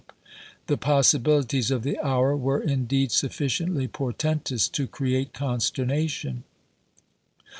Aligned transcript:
The 0.65 0.77
possibilities 0.79 1.69
of 1.69 1.83
the 1.83 1.99
hour 2.03 2.35
were 2.35 2.59
indeed 2.59 3.11
sufficiently 3.11 3.87
portentous 3.87 4.67
to 4.69 4.87
create 4.87 5.31
consternation. 5.31 6.43